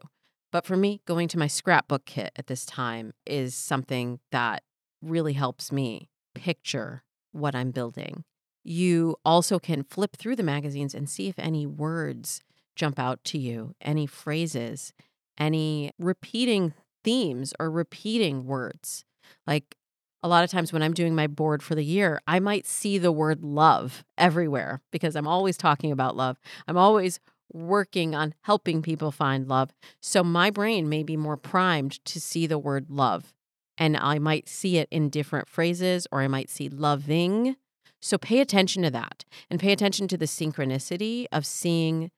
But 0.52 0.66
for 0.66 0.78
me, 0.78 1.02
going 1.06 1.28
to 1.30 1.38
my 1.38 1.48
scrapbook 1.48 2.06
kit 2.06 2.32
at 2.36 2.48
this 2.48 2.66
time 2.66 3.14
is 3.26 3.54
something 3.56 4.20
that 4.32 4.64
really 5.02 5.34
helps 5.34 5.72
me 5.72 6.10
picture 6.34 7.04
what 7.32 7.56
I'm 7.56 7.72
building. 7.72 8.24
You 8.70 9.16
also 9.26 9.58
can 9.58 9.84
flip 9.84 10.16
through 10.16 10.36
the 10.36 10.44
magazines 10.44 10.94
and 10.94 11.10
see 11.10 11.28
if 11.28 11.40
any 11.40 11.66
words 11.66 12.44
jump 12.76 13.00
out 13.00 13.24
to 13.24 13.40
you, 13.40 13.74
any 13.82 14.06
phrases, 14.06 14.94
any 15.40 15.92
repeating 15.98 16.76
themes 17.04 17.52
or 17.60 17.72
repeating 17.72 18.46
words. 18.46 19.06
Like 19.48 19.76
a 20.22 20.28
lot 20.28 20.44
of 20.44 20.52
times 20.52 20.72
when 20.72 20.84
I'm 20.84 20.94
doing 20.94 21.16
my 21.16 21.26
board 21.26 21.64
for 21.64 21.74
the 21.74 21.84
year, 21.84 22.22
I 22.28 22.40
might 22.40 22.68
see 22.68 23.00
the 23.00 23.12
word 23.12 23.44
love 23.44 24.04
everywhere 24.20 24.84
because 24.92 25.16
I'm 25.16 25.28
always 25.28 25.58
talking 25.58 25.92
about 25.92 26.16
love. 26.16 26.38
I'm 26.68 26.78
always 26.78 27.20
working 27.52 28.14
on 28.14 28.36
helping 28.42 28.84
people 28.84 29.12
find 29.12 29.48
love. 29.48 29.72
So 30.00 30.24
my 30.24 30.52
brain 30.52 30.88
may 30.88 31.02
be 31.02 31.18
more 31.18 31.38
primed 31.38 32.06
to 32.06 32.22
see 32.22 32.46
the 32.46 32.60
word 32.60 32.92
love. 32.92 33.34
And 33.80 33.98
I 33.98 34.20
might 34.20 34.48
see 34.48 34.78
it 34.78 34.88
in 34.92 35.10
different 35.10 35.50
phrases 35.50 36.06
or 36.12 36.22
I 36.22 36.28
might 36.28 36.52
see 36.52 36.70
loving. 36.70 37.56
So 38.02 38.18
pay 38.18 38.40
attention 38.40 38.84
to 38.84 38.92
that 38.92 39.26
and 39.50 39.60
pay 39.60 39.72
attention 39.72 40.08
to 40.10 40.18
the 40.18 40.26
synchronicity 40.26 41.26
of 41.32 41.46
seeing 41.46 42.12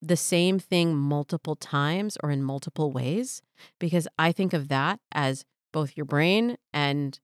the 0.00 0.16
same 0.16 0.58
thing 0.58 0.94
multiple 0.94 1.56
times 1.56 2.16
or 2.22 2.30
in 2.30 2.42
multiple 2.42 2.92
ways, 2.92 3.42
because 3.80 4.06
I 4.18 4.30
think 4.30 4.52
of 4.52 4.68
that 4.68 5.00
as 5.12 5.44
both 5.72 5.96
your 5.96 6.06
brain 6.06 6.56
and 6.72 7.18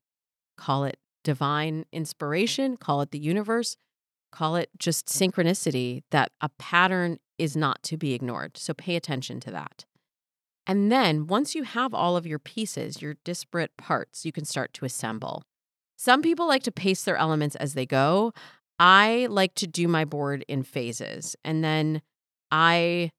call 0.56 0.84
it 0.84 0.98
divine 1.22 1.84
inspiration, 1.92 2.76
call 2.76 3.00
it 3.00 3.12
the 3.12 3.18
universe, 3.18 3.76
call 4.32 4.56
it 4.56 4.70
just 4.76 5.06
synchronicity 5.06 6.02
that 6.10 6.32
a 6.40 6.48
pattern 6.58 7.18
is 7.38 7.56
not 7.56 7.82
to 7.84 7.96
be 7.96 8.12
ignored. 8.12 8.56
So 8.56 8.74
pay 8.74 8.96
attention 8.96 9.38
to 9.40 9.50
that. 9.52 9.84
And 10.66 10.90
then 10.90 11.26
once 11.26 11.54
you 11.54 11.62
have 11.62 11.94
all 11.94 12.16
of 12.16 12.26
your 12.26 12.38
pieces, 12.38 13.00
your 13.00 13.14
disparate 13.24 13.76
parts, 13.76 14.24
you 14.24 14.32
can 14.32 14.44
start 14.44 14.72
to 14.74 14.84
assemble. 14.84 15.44
Some 16.04 16.20
people 16.20 16.46
like 16.46 16.62
to 16.64 16.70
pace 16.70 17.02
their 17.04 17.16
elements 17.16 17.56
as 17.56 17.72
they 17.72 17.86
go. 17.86 18.34
I 18.78 19.26
like 19.30 19.54
to 19.54 19.66
do 19.66 19.88
my 19.88 20.04
board 20.04 20.44
in 20.48 20.62
phases. 20.62 21.34
And 21.42 21.64
then 21.64 22.02
I 22.50 23.10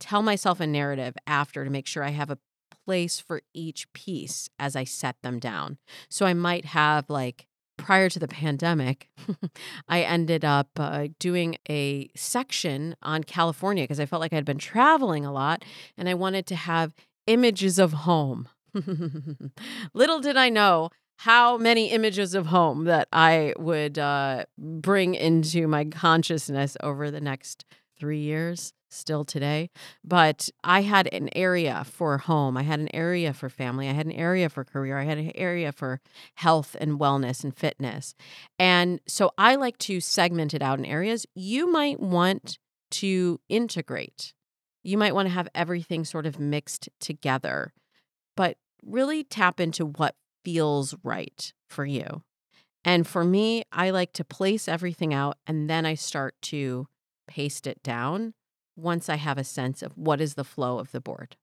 tell 0.00 0.22
myself 0.22 0.58
a 0.58 0.66
narrative 0.66 1.14
after 1.26 1.62
to 1.62 1.70
make 1.70 1.86
sure 1.86 2.02
I 2.02 2.08
have 2.08 2.30
a 2.30 2.38
place 2.86 3.20
for 3.20 3.42
each 3.52 3.86
piece 3.92 4.48
as 4.58 4.74
I 4.74 4.84
set 4.84 5.16
them 5.22 5.40
down. 5.40 5.76
So 6.08 6.24
I 6.24 6.32
might 6.32 6.64
have 6.64 7.10
like 7.10 7.48
prior 7.76 8.08
to 8.08 8.18
the 8.18 8.28
pandemic, 8.28 9.10
I 9.86 10.00
ended 10.00 10.42
up 10.42 10.70
uh, 10.76 11.08
doing 11.18 11.58
a 11.68 12.08
section 12.16 12.96
on 13.02 13.24
California 13.24 13.84
because 13.84 14.00
I 14.00 14.06
felt 14.06 14.20
like 14.20 14.32
I'd 14.32 14.46
been 14.46 14.56
traveling 14.56 15.26
a 15.26 15.32
lot 15.32 15.66
and 15.98 16.08
I 16.08 16.14
wanted 16.14 16.46
to 16.46 16.56
have 16.56 16.94
images 17.26 17.78
of 17.78 17.92
home. 17.92 18.48
Little 19.92 20.20
did 20.20 20.38
I 20.38 20.48
know 20.48 20.88
how 21.22 21.56
many 21.56 21.90
images 21.90 22.34
of 22.34 22.46
home 22.46 22.82
that 22.82 23.06
I 23.12 23.54
would 23.56 23.96
uh, 23.96 24.44
bring 24.58 25.14
into 25.14 25.68
my 25.68 25.84
consciousness 25.84 26.76
over 26.82 27.12
the 27.12 27.20
next 27.20 27.64
three 27.96 28.18
years 28.18 28.72
still 28.88 29.24
today. 29.24 29.70
But 30.02 30.48
I 30.64 30.82
had 30.82 31.08
an 31.12 31.30
area 31.36 31.84
for 31.84 32.18
home, 32.18 32.56
I 32.56 32.64
had 32.64 32.80
an 32.80 32.92
area 32.92 33.32
for 33.32 33.48
family, 33.48 33.88
I 33.88 33.92
had 33.92 34.06
an 34.06 34.12
area 34.12 34.48
for 34.48 34.64
career, 34.64 34.98
I 34.98 35.04
had 35.04 35.16
an 35.16 35.30
area 35.36 35.70
for 35.70 36.00
health 36.34 36.76
and 36.80 36.98
wellness 36.98 37.44
and 37.44 37.56
fitness. 37.56 38.16
And 38.58 38.98
so 39.06 39.30
I 39.38 39.54
like 39.54 39.78
to 39.78 40.00
segment 40.00 40.54
it 40.54 40.60
out 40.60 40.80
in 40.80 40.84
areas. 40.84 41.24
You 41.36 41.70
might 41.70 42.00
want 42.00 42.58
to 42.92 43.40
integrate, 43.48 44.34
you 44.82 44.98
might 44.98 45.14
want 45.14 45.26
to 45.26 45.34
have 45.34 45.48
everything 45.54 46.04
sort 46.04 46.26
of 46.26 46.40
mixed 46.40 46.88
together, 46.98 47.72
but 48.36 48.56
really 48.84 49.22
tap 49.22 49.60
into 49.60 49.86
what 49.86 50.16
feels 50.44 50.94
right 51.02 51.52
for 51.68 51.84
you. 51.84 52.22
And 52.84 53.06
for 53.06 53.24
me, 53.24 53.64
I 53.70 53.90
like 53.90 54.12
to 54.14 54.24
place 54.24 54.68
everything 54.68 55.14
out 55.14 55.38
and 55.46 55.70
then 55.70 55.86
I 55.86 55.94
start 55.94 56.34
to 56.42 56.88
paste 57.28 57.66
it 57.66 57.82
down 57.82 58.34
once 58.76 59.08
I 59.08 59.16
have 59.16 59.38
a 59.38 59.44
sense 59.44 59.82
of 59.82 59.96
what 59.96 60.20
is 60.20 60.34
the 60.34 60.44
flow 60.44 60.78
of 60.78 60.92
the 60.92 61.00
board. 61.00 61.36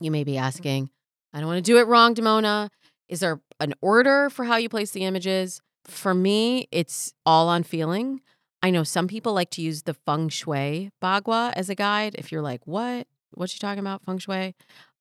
You 0.00 0.10
may 0.10 0.24
be 0.24 0.32
mm-hmm. 0.32 0.44
asking, 0.44 0.90
I 1.32 1.38
don't 1.38 1.48
want 1.48 1.64
to 1.64 1.70
do 1.70 1.78
it 1.78 1.86
wrong, 1.86 2.14
Damona. 2.14 2.70
Is 3.08 3.20
there 3.20 3.40
an 3.60 3.74
order 3.80 4.30
for 4.30 4.44
how 4.44 4.56
you 4.56 4.68
place 4.68 4.90
the 4.90 5.04
images? 5.04 5.60
For 5.84 6.14
me, 6.14 6.68
it's 6.70 7.14
all 7.24 7.48
on 7.48 7.62
feeling. 7.62 8.20
I 8.62 8.70
know 8.70 8.84
some 8.84 9.08
people 9.08 9.32
like 9.32 9.50
to 9.50 9.62
use 9.62 9.82
the 9.82 9.94
feng 9.94 10.28
shui 10.28 10.90
bagua 11.02 11.52
as 11.54 11.70
a 11.70 11.74
guide. 11.74 12.16
If 12.18 12.30
you're 12.32 12.42
like, 12.42 12.66
what? 12.66 13.06
What's 13.32 13.52
she 13.52 13.58
talking 13.58 13.80
about? 13.80 14.04
Feng 14.04 14.18
shui? 14.18 14.54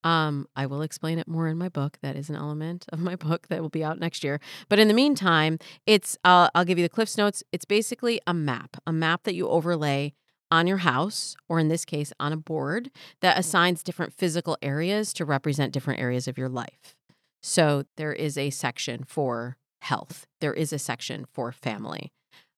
Um, 0.04 0.48
I 0.56 0.66
will 0.66 0.82
explain 0.82 1.20
it 1.20 1.27
more 1.27 1.48
in 1.48 1.58
my 1.58 1.70
book. 1.70 1.98
That 2.01 2.16
is 2.16 2.30
an 2.30 2.36
element 2.36 2.86
of 2.89 3.00
my 3.00 3.16
book 3.27 3.48
that 3.48 3.62
will 3.62 3.70
be 3.70 3.84
out 3.84 4.00
next 4.00 4.24
year. 4.24 4.39
But 4.70 4.80
in 4.80 4.88
the 4.88 4.94
meantime, 4.94 5.60
it's 5.86 6.18
uh, 6.24 6.50
I'll 6.56 6.66
give 6.66 6.77
you 6.77 6.86
the 6.86 6.89
Cliffs 6.89 7.18
Notes. 7.18 7.44
It's 7.51 7.66
basically 7.66 8.22
a 8.27 8.34
map, 8.34 8.77
a 8.86 8.94
map 8.94 9.24
that 9.24 9.36
you 9.36 9.48
overlay 9.48 10.13
on 10.50 10.68
your 10.68 10.77
house, 10.77 11.36
or 11.50 11.60
in 11.60 11.68
this 11.68 11.84
case, 11.84 12.13
on 12.20 12.32
a 12.32 12.38
board 12.38 12.89
that 13.22 13.38
assigns 13.38 13.84
different 13.84 14.13
physical 14.13 14.58
areas 14.62 15.12
to 15.13 15.25
represent 15.25 15.74
different 15.74 16.00
areas 16.00 16.27
of 16.27 16.38
your 16.38 16.50
life. 16.50 16.96
So 17.44 17.84
there 17.98 18.13
is 18.13 18.38
a 18.38 18.50
section 18.50 19.04
for 19.04 19.58
health, 19.82 20.25
there 20.42 20.54
is 20.54 20.74
a 20.74 20.80
section 20.80 21.25
for 21.32 21.51
family. 21.51 22.12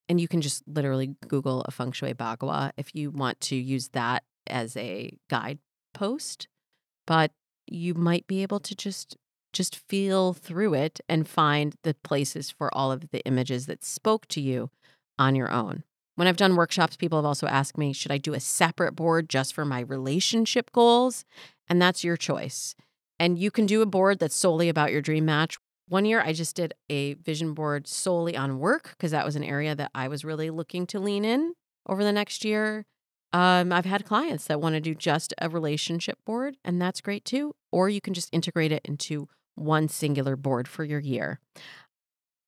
And 0.08 0.20
you 0.20 0.28
can 0.28 0.42
just 0.42 0.64
literally 0.68 1.16
Google 1.28 1.62
a 1.68 1.72
feng 1.72 1.92
shui 1.92 2.14
bagua 2.14 2.72
if 2.78 2.96
you 2.96 3.12
want 3.12 3.40
to 3.42 3.56
use 3.56 3.90
that 3.90 4.24
as 4.48 4.76
a 4.76 5.12
guidepost. 5.30 6.48
But 7.10 7.32
you 7.68 7.96
might 7.96 8.28
be 8.28 8.44
able 8.44 8.60
to 8.60 8.76
just 8.76 9.18
just 9.52 9.76
feel 9.90 10.32
through 10.34 10.76
it 10.76 11.02
and 11.10 11.28
find 11.28 11.74
the 11.82 11.96
places 12.04 12.52
for 12.52 12.72
all 12.72 12.92
of 12.92 13.10
the 13.10 13.26
images 13.26 13.66
that 13.66 13.84
spoke 13.84 14.28
to 14.28 14.40
you 14.40 14.70
on 15.18 15.34
your 15.36 15.52
own. 15.52 15.84
When 16.14 16.28
I've 16.28 16.38
done 16.38 16.56
workshops, 16.56 16.96
people 16.96 17.18
have 17.18 17.26
also 17.26 17.48
asked 17.48 17.76
me, 17.76 17.92
should 17.92 18.12
I 18.12 18.20
do 18.20 18.36
a 18.36 18.40
separate 18.40 18.96
board 18.96 19.28
just 19.28 19.56
for 19.56 19.66
my 19.66 19.80
relationship 19.80 20.72
goals? 20.72 21.26
And 21.68 21.82
that's 21.82 22.04
your 22.04 22.16
choice. 22.16 22.76
And 23.20 23.40
you 23.40 23.50
can 23.50 23.66
do 23.66 23.82
a 23.82 23.88
board 23.88 24.20
that's 24.20 24.36
solely 24.36 24.70
about 24.70 24.92
your 24.92 25.02
dream 25.02 25.26
match. 25.26 25.58
One 25.88 26.06
year, 26.06 26.22
I 26.22 26.34
just 26.34 26.56
did 26.56 26.76
a 26.88 27.16
vision 27.16 27.56
board 27.56 27.88
solely 27.88 28.38
on 28.38 28.60
work 28.60 28.92
because 28.92 29.10
that 29.10 29.26
was 29.26 29.36
an 29.36 29.44
area 29.44 29.74
that 29.74 29.90
I 29.96 30.08
was 30.10 30.24
really 30.24 30.52
looking 30.52 30.86
to 30.88 31.00
lean 31.00 31.26
in 31.26 31.54
over 31.88 32.04
the 32.04 32.12
next 32.12 32.46
year. 32.46 32.86
Um, 33.32 33.72
I've 33.72 33.86
had 33.86 34.06
clients 34.06 34.46
that 34.46 34.60
want 34.60 34.74
to 34.74 34.82
do 34.82 34.96
just 34.96 35.34
a 35.40 35.50
relationship 35.50 36.18
board, 36.26 36.58
and 36.64 36.82
that's 36.82 37.02
great 37.02 37.26
too. 37.26 37.56
Or 37.72 37.90
you 37.90 38.02
can 38.02 38.14
just 38.14 38.30
integrate 38.32 38.72
it 38.72 38.82
into 38.86 39.28
one 39.56 39.88
singular 39.88 40.36
board 40.36 40.68
for 40.68 40.84
your 40.84 41.00
year. 41.00 41.40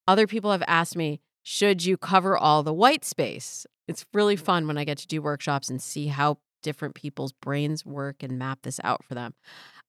Other 0.07 0.25
people 0.25 0.51
have 0.51 0.63
asked 0.67 0.95
me, 0.95 1.21
should 1.43 1.85
you 1.85 1.97
cover 1.97 2.37
all 2.37 2.63
the 2.63 2.73
white 2.73 3.05
space? 3.05 3.65
It's 3.87 4.05
really 4.13 4.35
fun 4.35 4.67
when 4.67 4.77
I 4.77 4.83
get 4.83 4.97
to 4.99 5.07
do 5.07 5.21
workshops 5.21 5.69
and 5.69 5.81
see 5.81 6.07
how 6.07 6.37
different 6.63 6.95
people's 6.95 7.33
brains 7.33 7.85
work 7.85 8.23
and 8.23 8.37
map 8.37 8.59
this 8.63 8.79
out 8.83 9.03
for 9.03 9.15
them. 9.15 9.33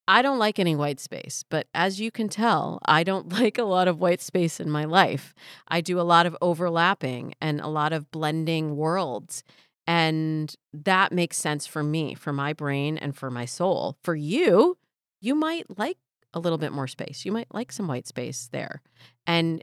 I 0.08 0.20
don't 0.22 0.38
like 0.38 0.58
any 0.58 0.74
white 0.74 0.98
space, 0.98 1.44
but 1.48 1.68
as 1.74 2.00
you 2.00 2.10
can 2.10 2.28
tell, 2.28 2.80
I 2.86 3.04
don't 3.04 3.32
like 3.40 3.58
a 3.58 3.64
lot 3.64 3.88
of 3.88 4.00
white 4.00 4.20
space 4.20 4.60
in 4.60 4.70
my 4.70 4.84
life. 4.84 5.34
I 5.68 5.80
do 5.80 6.00
a 6.00 6.02
lot 6.02 6.26
of 6.26 6.36
overlapping 6.42 7.34
and 7.40 7.60
a 7.60 7.68
lot 7.68 7.92
of 7.92 8.10
blending 8.10 8.76
worlds. 8.76 9.44
And 9.86 10.54
that 10.72 11.12
makes 11.12 11.36
sense 11.36 11.66
for 11.66 11.82
me, 11.82 12.14
for 12.14 12.32
my 12.32 12.52
brain, 12.52 12.96
and 12.96 13.16
for 13.16 13.30
my 13.30 13.44
soul. 13.44 13.96
For 14.02 14.14
you, 14.14 14.78
you 15.20 15.34
might 15.34 15.78
like 15.78 15.98
a 16.32 16.38
little 16.40 16.58
bit 16.58 16.72
more 16.72 16.86
space. 16.86 17.24
You 17.24 17.32
might 17.32 17.52
like 17.52 17.72
some 17.72 17.88
white 17.88 18.06
space 18.06 18.48
there. 18.52 18.80
And 19.26 19.62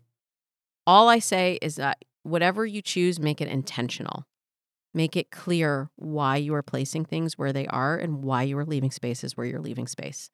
all 0.85 1.07
I 1.07 1.19
say 1.19 1.57
is 1.61 1.75
that 1.75 2.03
whatever 2.23 2.65
you 2.65 2.81
choose, 2.81 3.19
make 3.19 3.41
it 3.41 3.47
intentional. 3.47 4.25
Make 4.93 5.15
it 5.15 5.31
clear 5.31 5.89
why 5.95 6.37
you 6.37 6.53
are 6.55 6.63
placing 6.63 7.05
things 7.05 7.37
where 7.37 7.53
they 7.53 7.67
are 7.67 7.97
and 7.97 8.23
why 8.23 8.43
you 8.43 8.57
are 8.57 8.65
leaving 8.65 8.91
spaces 8.91 9.37
where 9.37 9.45
you're 9.45 9.61
leaving 9.61 9.87
space. 9.87 10.31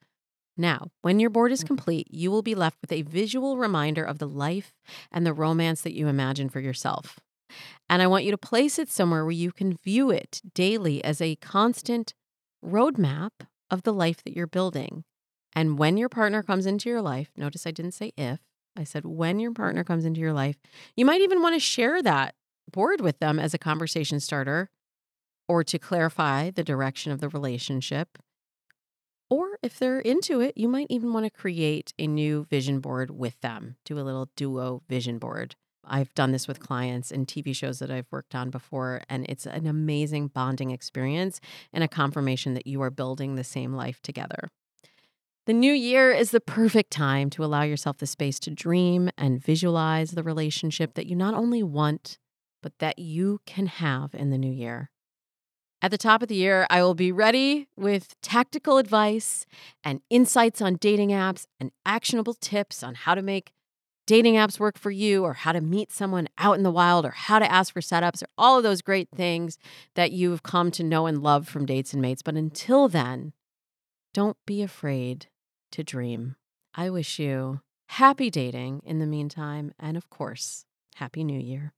Now, 0.57 0.91
when 1.01 1.19
your 1.19 1.29
board 1.29 1.51
is 1.51 1.63
Mm. 1.63 1.67
complete, 1.67 2.07
you 2.09 2.31
will 2.31 2.41
be 2.41 2.55
left 2.55 2.79
with 2.81 2.93
a 2.93 3.01
visual 3.01 3.57
reminder 3.57 4.03
of 4.03 4.19
the 4.19 4.27
life 4.27 4.73
and 5.11 5.25
the 5.25 5.33
romance 5.33 5.81
that 5.81 5.93
you 5.93 6.07
imagine 6.07 6.47
for 6.49 6.61
yourself. 6.61 7.19
And 7.89 8.01
I 8.01 8.07
want 8.07 8.23
you 8.23 8.31
to 8.31 8.37
place 8.37 8.79
it 8.79 8.89
somewhere 8.89 9.23
where 9.23 9.31
you 9.31 9.51
can 9.51 9.77
view 9.77 10.09
it 10.11 10.41
daily 10.53 11.03
as 11.03 11.21
a 11.21 11.35
constant 11.37 12.13
roadmap 12.63 13.31
of 13.69 13.83
the 13.83 13.93
life 13.93 14.23
that 14.23 14.35
you're 14.35 14.47
building. 14.47 15.03
And 15.55 15.77
when 15.79 15.97
your 15.97 16.09
partner 16.09 16.43
comes 16.43 16.65
into 16.65 16.89
your 16.89 17.01
life, 17.01 17.31
notice 17.37 17.65
I 17.65 17.71
didn't 17.71 17.93
say 17.93 18.11
if, 18.17 18.39
I 18.75 18.83
said 18.83 19.05
when 19.05 19.39
your 19.39 19.53
partner 19.53 19.83
comes 19.83 20.05
into 20.05 20.19
your 20.19 20.33
life, 20.33 20.57
you 20.95 21.05
might 21.05 21.21
even 21.21 21.41
want 21.41 21.55
to 21.55 21.59
share 21.59 22.01
that 22.01 22.35
board 22.71 22.99
with 22.99 23.19
them 23.19 23.39
as 23.39 23.53
a 23.53 23.59
conversation 23.59 24.19
starter 24.19 24.69
or 25.47 25.63
to 25.63 25.79
clarify 25.79 26.49
the 26.49 26.63
direction 26.63 27.11
of 27.11 27.21
the 27.21 27.29
relationship. 27.29 28.17
Or 29.29 29.57
if 29.63 29.79
they're 29.79 29.99
into 29.99 30.41
it, 30.41 30.57
you 30.57 30.67
might 30.67 30.87
even 30.89 31.13
want 31.13 31.25
to 31.25 31.29
create 31.31 31.93
a 31.97 32.07
new 32.07 32.45
vision 32.45 32.79
board 32.79 33.11
with 33.11 33.39
them, 33.41 33.77
do 33.85 33.97
a 33.99 34.01
little 34.01 34.29
duo 34.35 34.81
vision 34.87 35.17
board. 35.17 35.55
I've 35.87 36.13
done 36.13 36.31
this 36.31 36.47
with 36.47 36.59
clients 36.59 37.11
in 37.11 37.25
TV 37.25 37.55
shows 37.55 37.79
that 37.79 37.91
I've 37.91 38.11
worked 38.11 38.35
on 38.35 38.49
before, 38.49 39.01
and 39.09 39.25
it's 39.27 39.45
an 39.45 39.67
amazing 39.67 40.27
bonding 40.27 40.71
experience 40.71 41.39
and 41.71 41.83
a 41.83 41.87
confirmation 41.87 42.53
that 42.53 42.67
you 42.67 42.81
are 42.81 42.89
building 42.89 43.35
the 43.35 43.43
same 43.43 43.73
life 43.73 44.01
together. 44.01 44.49
The 45.45 45.53
new 45.53 45.73
year 45.73 46.11
is 46.11 46.31
the 46.31 46.39
perfect 46.39 46.91
time 46.91 47.29
to 47.31 47.45
allow 47.45 47.61
yourself 47.61 47.99
the 47.99 48.07
space 48.07 48.39
to 48.39 48.51
dream 48.51 49.11
and 49.15 49.43
visualize 49.43 50.11
the 50.11 50.23
relationship 50.23 50.95
that 50.95 51.05
you 51.05 51.15
not 51.15 51.35
only 51.35 51.61
want, 51.61 52.17
but 52.63 52.79
that 52.79 52.97
you 52.97 53.39
can 53.45 53.67
have 53.67 54.15
in 54.15 54.31
the 54.31 54.39
new 54.39 54.51
year. 54.51 54.89
At 55.83 55.91
the 55.91 55.99
top 55.99 56.23
of 56.23 56.29
the 56.29 56.35
year, 56.35 56.65
I 56.71 56.81
will 56.81 56.95
be 56.95 57.11
ready 57.11 57.67
with 57.77 58.19
tactical 58.23 58.79
advice 58.79 59.45
and 59.83 60.01
insights 60.09 60.59
on 60.59 60.77
dating 60.77 61.09
apps 61.09 61.45
and 61.59 61.71
actionable 61.85 62.33
tips 62.33 62.81
on 62.81 62.95
how 62.95 63.13
to 63.13 63.21
make 63.21 63.51
dating 64.05 64.35
apps 64.35 64.59
work 64.59 64.77
for 64.77 64.91
you 64.91 65.23
or 65.23 65.33
how 65.33 65.51
to 65.51 65.61
meet 65.61 65.91
someone 65.91 66.27
out 66.37 66.57
in 66.57 66.63
the 66.63 66.71
wild 66.71 67.05
or 67.05 67.11
how 67.11 67.39
to 67.39 67.51
ask 67.51 67.73
for 67.73 67.81
setups 67.81 68.23
or 68.23 68.27
all 68.37 68.57
of 68.57 68.63
those 68.63 68.81
great 68.81 69.09
things 69.15 69.57
that 69.95 70.11
you've 70.11 70.43
come 70.43 70.71
to 70.71 70.83
know 70.83 71.05
and 71.05 71.23
love 71.23 71.47
from 71.47 71.65
dates 71.65 71.93
and 71.93 72.01
mates. 72.01 72.21
But 72.21 72.35
until 72.35 72.87
then, 72.87 73.33
don't 74.13 74.37
be 74.45 74.61
afraid 74.61 75.27
to 75.71 75.83
dream. 75.83 76.35
I 76.73 76.89
wish 76.89 77.19
you 77.19 77.61
happy 77.87 78.29
dating 78.29 78.81
in 78.85 78.99
the 78.99 79.05
meantime, 79.05 79.73
and 79.79 79.97
of 79.97 80.09
course, 80.09 80.65
Happy 80.95 81.23
New 81.23 81.39
Year. 81.39 81.73